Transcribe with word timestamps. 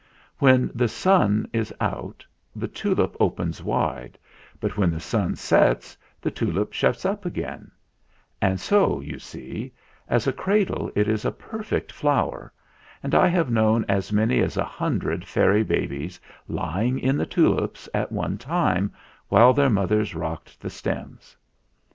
When 0.39 0.71
the 0.73 0.87
sun 0.87 1.47
is 1.53 1.71
out 1.79 2.25
the 2.55 2.67
tulip 2.67 3.19
132 3.19 3.19
THE 3.19 3.19
FLINT 3.19 3.19
HEART 3.19 3.21
opens 3.21 3.63
wide, 4.01 4.17
but 4.59 4.75
when 4.75 4.89
the 4.89 4.99
sun 4.99 5.35
sets 5.35 5.95
the 6.19 6.31
tulip 6.31 6.73
shuts 6.73 7.05
up 7.05 7.23
again; 7.23 7.69
and 8.41 8.59
so, 8.59 8.99
you 8.99 9.19
see, 9.19 9.71
as 10.07 10.25
a 10.25 10.33
cradle 10.33 10.91
it 10.95 11.07
is 11.07 11.23
a 11.23 11.31
perfect 11.31 11.91
flower, 11.91 12.51
and 13.03 13.13
I 13.13 13.27
have 13.27 13.51
known 13.51 13.85
as 13.87 14.11
many 14.11 14.39
as 14.39 14.57
a 14.57 14.65
hundred 14.65 15.23
fairy 15.23 15.61
babies 15.61 16.19
lying 16.47 16.97
in 16.97 17.15
the 17.15 17.27
tulips 17.27 17.87
at 17.93 18.11
one 18.11 18.39
time 18.39 18.91
while 19.29 19.53
their 19.53 19.69
mothers 19.69 20.15
rocked 20.15 20.59
the 20.59 20.71
stems. 20.71 21.37